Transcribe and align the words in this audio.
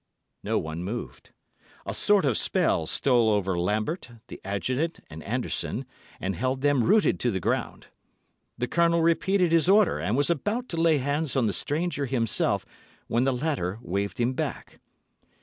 No 0.41 0.57
one 0.57 0.81
moved. 0.83 1.29
A 1.85 1.93
sort 1.93 2.25
of 2.25 2.35
spell 2.35 2.87
stole 2.87 3.29
over 3.29 3.55
Lambert, 3.59 4.09
the 4.29 4.41
Adjutant, 4.43 4.99
and 5.11 5.21
Anderson, 5.21 5.85
and 6.19 6.33
held 6.33 6.61
them 6.61 6.83
rooted 6.83 7.19
to 7.19 7.29
the 7.29 7.39
ground. 7.39 7.85
The 8.57 8.67
Colonel 8.67 9.03
repeated 9.03 9.51
his 9.51 9.69
order, 9.69 9.99
and 9.99 10.17
was 10.17 10.31
about 10.31 10.69
to 10.69 10.77
lay 10.77 10.97
hands 10.97 11.35
on 11.35 11.45
the 11.45 11.53
stranger 11.53 12.07
himself, 12.07 12.65
when 13.05 13.25
the 13.25 13.31
latter 13.31 13.77
waved 13.83 14.19
him 14.19 14.33
back. 14.33 14.79